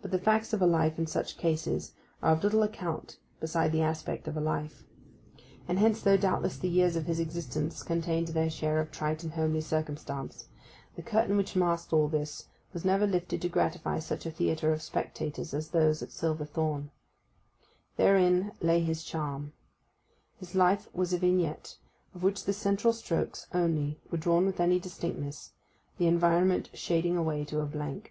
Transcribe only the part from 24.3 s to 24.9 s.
with any